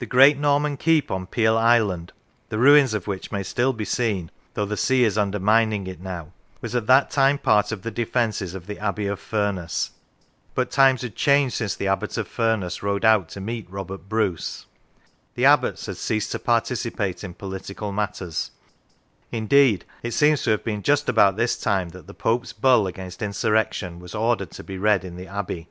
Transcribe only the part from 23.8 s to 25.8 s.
was ordered to be read in the Abbey.